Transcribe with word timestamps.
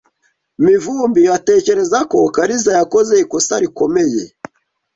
Mivumbi 0.65 1.23
atekereza 1.37 1.99
ko 2.11 2.19
Kariza 2.35 2.71
yakoze 2.79 3.13
ikosa 3.23 3.53
rikomeye. 3.63 4.23